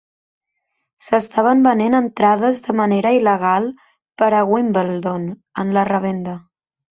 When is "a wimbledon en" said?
4.39-5.77